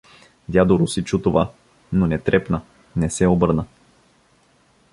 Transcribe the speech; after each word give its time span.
Дядо 0.53 0.77
Руси 0.79 1.03
чу 1.03 1.19
това, 1.21 1.51
но 1.93 2.07
не 2.07 2.19
трепна, 2.19 2.61
не 2.95 3.09
се 3.09 3.27
обърна. 3.27 3.65